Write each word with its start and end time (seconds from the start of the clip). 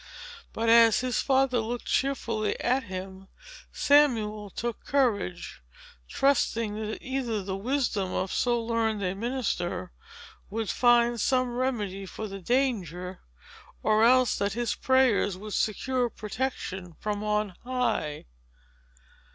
But, 0.51 0.67
as 0.67 1.01
his 1.01 1.19
father 1.21 1.59
looked 1.59 1.85
cheerfully 1.85 2.59
at 2.59 2.85
him, 2.85 3.27
Samuel 3.71 4.49
took 4.49 4.83
courage, 4.83 5.61
trusting 6.09 6.73
that 6.87 7.03
either 7.03 7.43
the 7.43 7.55
wisdom 7.55 8.11
of 8.11 8.31
so 8.31 8.59
learned 8.59 9.03
a 9.03 9.13
minister 9.13 9.91
would 10.49 10.71
find 10.71 11.21
some 11.21 11.51
remedy 11.53 12.07
for 12.07 12.27
the 12.27 12.41
danger, 12.41 13.21
or 13.83 14.03
else 14.03 14.35
that 14.39 14.53
his 14.53 14.73
prayers 14.73 15.37
would 15.37 15.53
secure 15.53 16.09
protection 16.09 16.95
from 16.99 17.23
on 17.23 17.49
high. 17.63 18.25